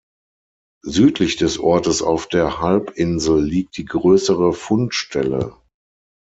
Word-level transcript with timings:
Südlich 0.83 1.35
des 1.35 1.59
Ortes 1.59 2.01
auf 2.01 2.27
der 2.27 2.59
Halbinsel 2.59 3.39
liegt 3.45 3.77
die 3.77 3.85
größere 3.85 4.51
Fundstelle. 4.51 5.55